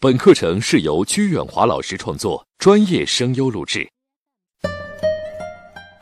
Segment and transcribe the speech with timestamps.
[0.00, 3.84] 本课程是由鞠远华老师创作，专业声优录制。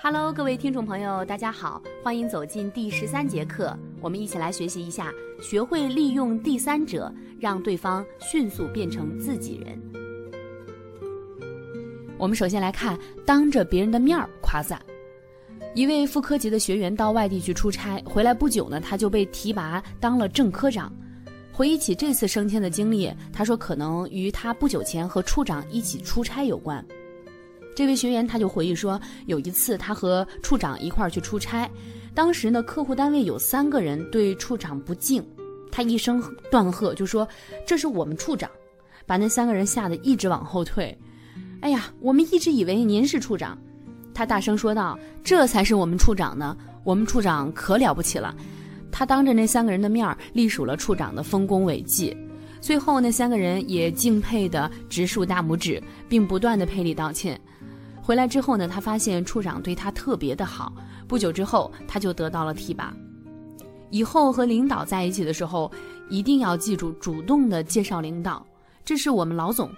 [0.02, 9.80] Hello，各位听众朋友，大家好，欢迎走进第十三节课，我们一起来学习一下，学会利用第三者，让对方迅速变成自己人。
[12.18, 14.78] 我们首先来看，当着别人的面儿夸赞。
[15.74, 20.94] 一位副科级的学员到外地去出差，回来不久呢，他就被提拔当了正科长。
[21.56, 26.84] 回忆起这次升迁的经历，他说可能与他不久前和处长一起出差有关。
[27.74, 31.66] 这位学员他就回忆说，有一次他和处长一块儿去出差，
[32.12, 35.26] 当时呢客户单位有三个人对处长不敬，
[35.72, 37.26] 他一声断喝就说
[37.66, 38.50] ：“这是我们处长。”
[39.06, 40.94] 把那三个人吓得一直往后退。
[41.62, 43.56] 哎呀，我们一直以为您是处长，
[44.12, 46.54] 他大声说道：“这才是我们处长呢，
[46.84, 48.36] 我们处长可了不起了。”
[48.98, 52.16] 他当着那三个人的面儿隶属了处长的丰功伟绩，
[52.62, 57.38] 最后那三个人也敬佩的直竖大拇指，并不断的赔礼道歉。
[58.00, 60.72] 回来之后呢，他发现处长对他特别的好，
[61.06, 62.96] 不久之后他就得到了提拔。
[63.90, 65.70] 以后和领导在一起的时候，
[66.08, 68.46] 一定要记住主动的介绍领导，
[68.82, 69.70] 这是我们老总。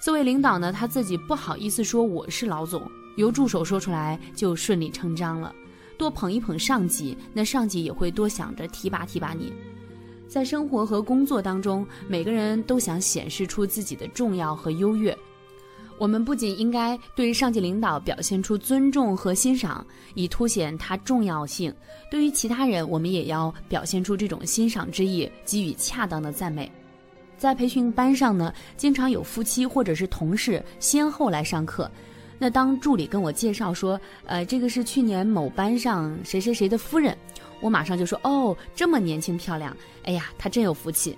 [0.00, 2.82] 作为领导呢，他自己不好意思说我是老总，
[3.14, 5.54] 由助手说出来就顺理成章了。
[5.98, 9.52] 多捧一捧上级，那上级也会多想着提拔提拔你。
[10.28, 15.16] 在生活和工作当中，每个人都想显示出自己的重要和优越。
[15.98, 21.72] 我们不仅应该对上级领导表现出尊重和欣赏，以凸显他重要性；
[22.10, 26.70] 对于其他人，我们也要表现出这种欣赏之意，给予恰当的赞美。
[27.38, 31.90] 在培训班上呢，经常有夫妻或者是同事先后来上课。
[32.38, 37.16] 那当助理跟我介绍说，呃，这个是去年某班上谁谁谁的夫人，
[37.60, 41.16] 我马上就说，哦，这么年轻漂亮，哎呀，她真有福气。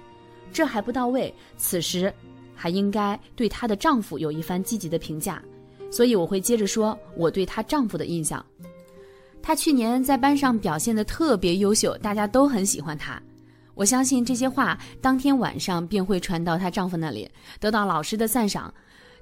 [0.53, 2.13] 这还不到位，此时
[2.55, 5.43] 还应该对她的丈夫有一番积极的评价，
[5.91, 8.45] 所以我会接着说我对她丈夫的印象。
[9.43, 13.21] 她去年在班上表现的特别优秀，大家都很喜欢她。
[13.75, 17.29] 我相信这些话当天晚上便会传到她丈夫那里，
[17.61, 18.73] 得到老师的赞赏，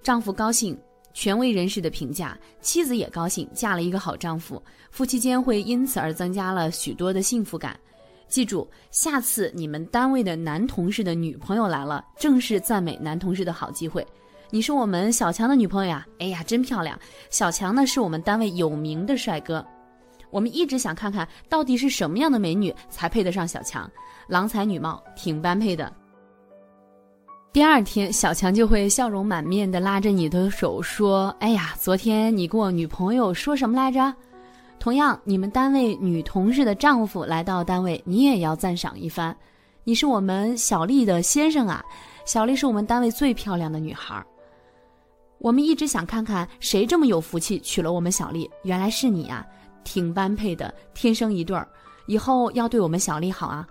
[0.02, 0.78] 丈夫高兴。
[1.16, 7.75] 权威人士的评价，妻子也高兴，嫁了一个好丈夫，夫妻间会因此而增加了许多的幸福感。
[8.28, 14.06] 记住，下次你们单位的男同事的女朋友来了，正是赞美男同事的好机会。
[14.50, 16.06] 你是我们小强的女朋友呀？
[16.19, 17.00] 哎呀，真漂亮！
[17.31, 19.65] 小强呢，是我们单位有名的帅哥。
[20.31, 23.91] 我们一直想看看到底是什么样的美女才配得上小强，
[24.28, 25.91] 郎才女貌，挺般配的。
[27.56, 34.14] 第二天，小强就会笑容满面的拉着你的手说：“哎呀，昨天你跟我女朋友说什么来着？”
[34.78, 39.34] 同样，你们单位女同事的丈夫来到单位，你也要赞赏一番。
[39.84, 41.82] 你是我们小丽的先生啊，
[42.26, 44.22] 小丽是我们单位最漂亮的女孩。
[45.38, 49.42] 我们一直想看看谁这么有福气娶了我们小丽，原来是你啊，
[49.82, 51.66] 挺般配的，天生一对儿，
[52.06, 53.66] 以后要对我们小丽好啊。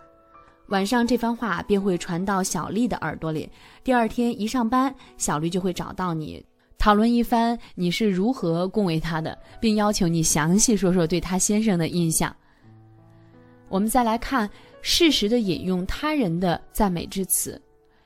[0.68, 3.50] 晚上这番话便会传到小丽的耳朵里。
[3.84, 6.44] 第二天一上班，小丽就会找到你，
[6.78, 12.36] 讨论一番你是如何恭维她的，并要求你详细说说对她先生的印象。
[13.70, 14.50] 我们再来看，
[14.82, 17.62] 适时的引用他人的赞美之词，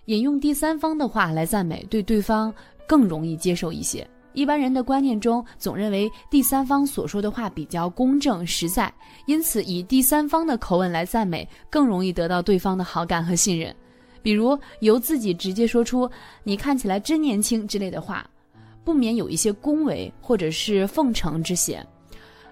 [0.06, 2.54] 引用第三方的话来赞美，对对方
[2.88, 4.06] 更容易接受一些。
[4.34, 8.94] 一般人的观念中，总认为第三方所说的话比较公正实在，
[9.26, 13.76] 因此以第三方的口吻来赞美，更容易得到对方的好感和信任。
[14.22, 16.10] 比如由自己直接说出
[16.44, 18.30] “你看起来真年轻”之类的话，
[18.84, 21.86] 不免有一些恭维或者是奉承之嫌。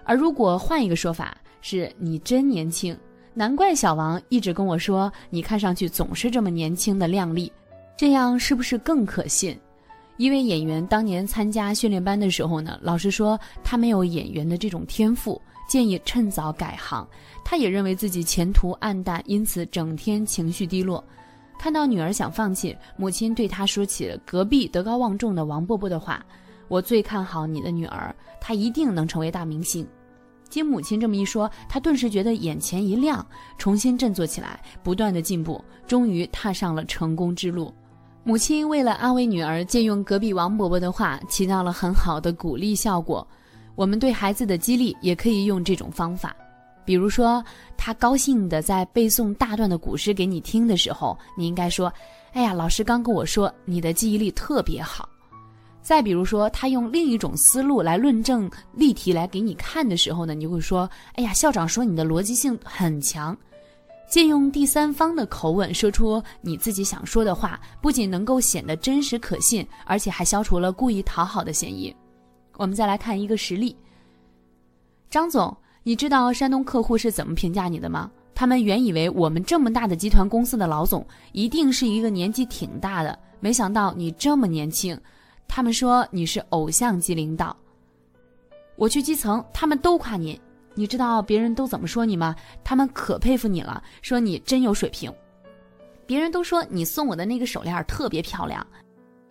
[0.04, 2.96] 而如果换一个说法，是你真年轻，
[3.34, 7.52] 难怪小王一直跟我说你看上去总是这么年轻的靓丽，
[7.96, 9.58] 这样是不是更可信？
[10.18, 17.06] 一位演员当年参加训练班的时候呢，老师说他没有演员的这种天赋，建议趁早改行。
[17.44, 21.02] 他也认为自己前途暗淡，因此整天情绪低落。
[21.56, 26.20] 看到女儿想放弃，母亲对他说起了隔壁德高望重的王伯伯的话
[26.66, 29.86] ：“我最看好你的女儿，她一定能成为大明星。”
[30.50, 33.24] 经母亲这么一说，他顿时觉得眼前一亮，
[33.56, 37.72] 重新振作起来，不断的进步，终于踏上了成功之路。
[38.28, 43.26] 母亲为了安慰女儿，借用隔壁王伯伯的话，起到了很好的鼓励效果。
[43.74, 46.36] 我们对孩子的激励也可以用这种方法，
[46.84, 47.42] 比如说，
[47.74, 51.90] 他高兴的在背诵大段的古诗给你听的时候，你应该说
[52.34, 55.08] ：“哎呀，老师刚跟我说你的记忆力特别好。”
[55.80, 60.86] 再比如说，他用另一种思路来论证例题来给你看的时候呢，你会说
[61.16, 63.34] ：“哎呀，校长说你的逻辑性很强。”
[64.08, 71.94] 借用第三方的口吻说出你自己想说的话，不仅能够显得真实可信，而且还消除了故意讨好的嫌疑。
[72.56, 73.76] 我们再来看一个实例。
[75.10, 78.10] 张总，你知道山东客户是怎么评价你的吗？
[78.34, 84.98] 他们原以为我们这么大的集团公司的老总一定是一个年纪挺大的，没想到你这么年轻。
[85.46, 87.56] 他们说你是偶像级领导。
[88.76, 90.40] 我去基层，他们都夸你。
[90.78, 92.36] 你知道别人都怎么说你吗？
[92.62, 95.12] 他们可佩服你了，说你真有水平。
[96.06, 98.64] 别人都说你送我的那个手链特别漂亮。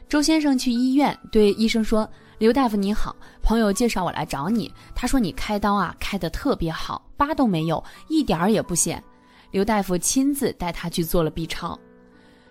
[0.10, 2.08] 周先生去医院对医生说
[2.38, 9.02] ：“刘大夫你好，朋友介绍我来找你，他说你开刀啊开得特别好，疤都没有，一点儿也不显。”
[9.52, 11.80] 刘大夫亲自带他去做了 B 超。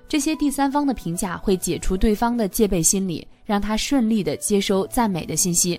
[0.08, 5.78] 这些第三方的评价会解除对方的戒备心理，让他顺利的接收赞美的信息。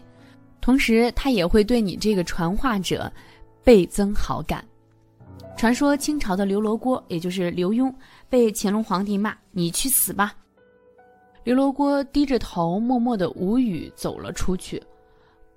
[0.61, 3.11] 同时，他也会对你这个传话者
[3.63, 4.63] 倍增好感。
[5.55, 7.93] 传说清朝的刘罗锅，也就是刘墉，
[8.29, 10.33] 被乾隆皇帝骂：“你去死吧！”
[11.43, 14.81] 刘罗锅低着头，默默的无语走了出去。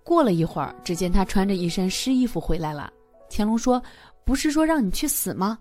[0.02, 2.90] 过了一会儿，只见他穿着一身湿衣服回来了。
[3.28, 3.82] 乾隆说
[4.24, 5.58] ：“不是说让你去死吗？”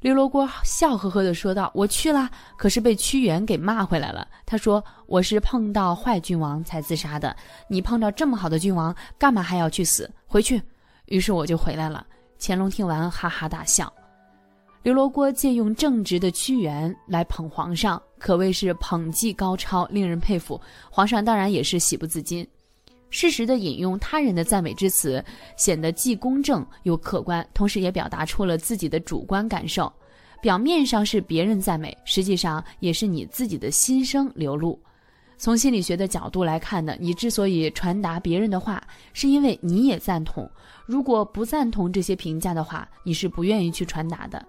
[0.00, 4.26] 刘罗锅笑呵呵地说道：“我去了，可是被屈原给骂回来了。
[4.46, 7.36] 他说我是碰到坏君王才自杀的，
[7.68, 10.10] 你碰到这么好的君王，干嘛还要去死？
[10.26, 10.60] 回去。
[11.04, 12.06] 于是我就回来了。”
[12.40, 13.92] 乾隆听完哈哈大笑。
[14.82, 20.58] 刘罗锅借用正直的屈原来捧皇上，可谓是捧技高超，令人佩服。
[20.90, 22.48] 皇上当然也是喜不自禁。
[23.10, 25.22] 适时的引用他人的赞美之词，
[25.56, 29.92] 显得既公正又客观，同时也表达出了自己的主观感受。
[30.40, 34.80] 表面上是别人赞美，实际上也是你自己的心声流露。
[35.36, 40.50] 从心理学的角度来看呢，你之所以传达别人的话，是因为你也赞同。
[40.86, 44.42] 如果不赞同这些评价的话，你是不愿意去传达的。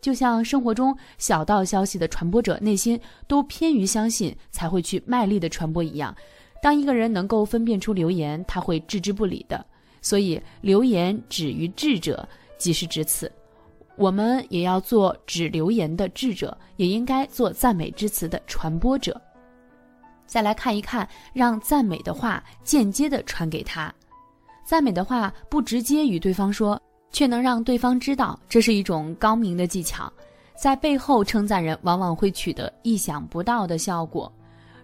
[0.00, 6.14] 就像生活中小道消息的传播者内心都偏于相信，才会去卖力的传播一样。
[6.62, 9.64] 当一个人能够分辨出流言，他会置之不理的。
[10.02, 12.26] 所以，流言止于智者，
[12.58, 13.30] 即是指此。
[13.96, 19.20] 我们也要做止流言的智者，也应该做赞美之词的传播者。
[20.26, 23.92] 再来看一看，让赞美的话间接的传给他。
[24.64, 26.80] 赞美的话不直接与对方说，
[27.10, 30.10] 却能让对方知道，这是一种高明的技巧。
[30.56, 34.32] 在背后称赞人，往往会取得意想不到的效果。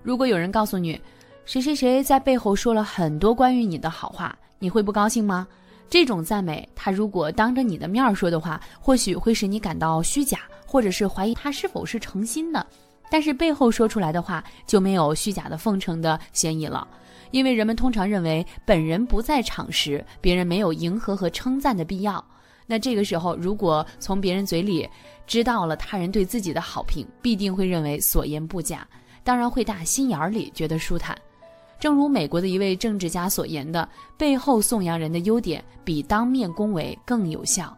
[0.03, 1.01] 如果有人告诉你，
[1.47, 5.47] 谁谁谁在背后说了很多关于你的好话，你会不高兴吗？
[5.89, 12.67] 这种赞美，他如果当着你的面说的话，或许会使你感到虚假，或者是怀疑他是否是诚心的。
[13.09, 16.87] 但是背后说出来的话就没有虚假的奉承的嫌疑了，
[17.31, 22.23] 因为人们通常认为本人不在场时，别人没有迎合和称赞的必要。
[22.67, 24.89] 那这个时候，如果从别人嘴里
[25.29, 28.85] 知道了他人对自己的好评，必定会认为所言不假，
[29.23, 31.17] 当然会打心眼里觉得舒坦。
[31.79, 37.77] 正如美国的一位政治家所言的：“背后颂扬人的优点，比当面恭维更有效。”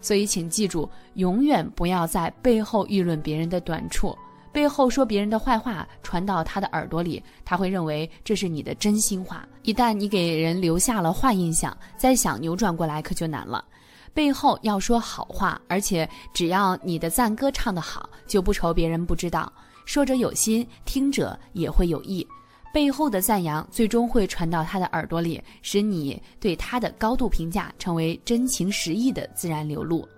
[0.00, 4.16] 所以，请记住，永远不要在背后议论别人的短处，
[4.52, 9.46] 背后说别人的坏话，传到他的耳朵里，他会认为这是你的真心话。
[9.62, 13.64] 一旦你给人留下了坏印象，再想扭转过来可就难了。
[14.12, 19.50] 背后要说好话，而且只要你的赞歌唱得好，就不愁别人不知道。
[19.84, 22.26] 说者有心，听者也会有意。
[22.72, 30.08] 背后的赞扬最终会传到他的耳朵里，使你对他的高度评价成为真情实意的自然流露。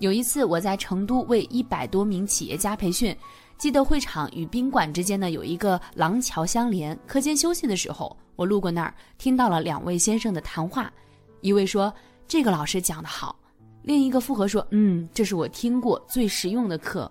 [0.00, 3.16] 有一次，我在成都为一百多名企业家培训，
[3.56, 6.98] 记得会场与宾馆之间呢有一个廊桥相连。
[7.06, 10.92] 课间休息的时候，我路过那儿，听到了两位先生的谈话。
[11.40, 11.92] 一位说
[12.26, 13.38] ：“这个老师讲得好。”
[13.82, 17.10] 另一个附和说：“嗯，这是我听过最实用的课。”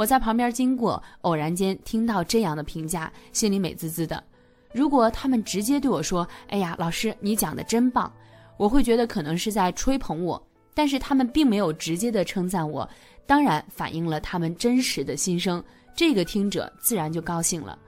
[0.00, 4.24] 我在旁边经过，偶然间听到这样的评价，心里美滋滋的。
[4.72, 8.10] 如果他们直接对我说：“哎呀，老师，你讲的真棒”，
[8.56, 10.42] 我会觉得可能是在吹捧我。
[10.72, 12.88] 但是他们并没有直接的称赞我，
[13.26, 15.62] 当然反映了他们真实的心声，
[15.94, 17.78] 这个听者自然就高兴了。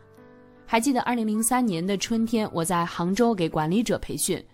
[0.67, 4.45] 还记得二零零三年的春天，我在杭州给管理者培训，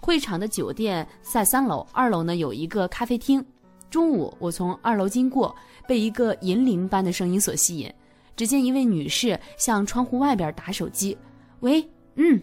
[0.00, 3.44] 会场的酒店在三楼，二楼呢有一个咖啡厅。
[3.92, 5.54] 中午我从二楼经过。
[5.84, 7.92] 被一个银铃般的声音所吸引，
[8.36, 11.18] 只见一位女士向窗户外边打手机。
[11.58, 12.40] 喂，嗯，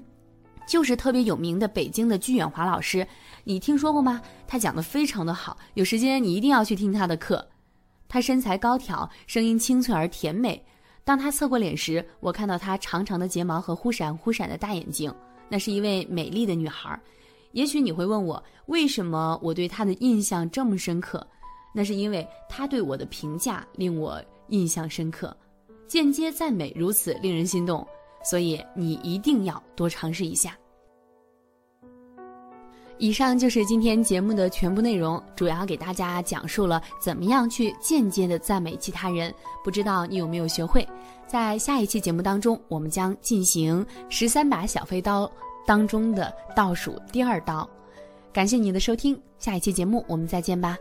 [0.67, 3.07] 就是特别有名的北京的居远华老师，
[3.45, 4.21] 你听说过吗？
[4.45, 7.47] 他讲的非常的好，有时间你一定要去听他的课。
[8.09, 10.61] 他身材高挑，声音清脆而甜美。
[11.05, 15.11] 当他侧过脸时，我看到他长长的睫毛和忽闪忽闪的大眼睛，
[15.47, 16.99] 那是一位美丽的女孩。
[17.53, 21.25] 也许你会问我，为什么我对她的印象这么深刻？
[21.73, 25.35] 那是因为他对我的评价令我印象深刻，
[25.87, 27.85] 间接赞美如此令人心动，
[28.23, 30.57] 所以你一定要多尝试一下。
[32.97, 39.33] 以上就是今天节目的全部内容，主要给大家讲述了怎么样去间接的赞美其他人。
[39.63, 40.85] 不知道你有没有学会？
[41.25, 45.31] 在下一期节目当中，我们将进行十三把小飞刀
[45.65, 47.69] 当中的倒数第二刀。
[48.33, 50.77] 感谢你的收听，下一期节目我们再见吧。